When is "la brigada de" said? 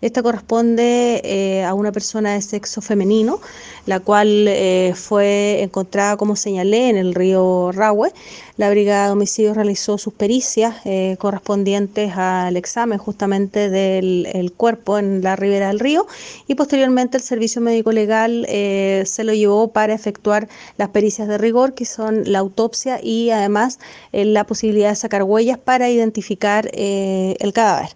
8.56-9.12